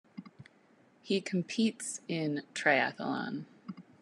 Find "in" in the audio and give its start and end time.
2.07-2.41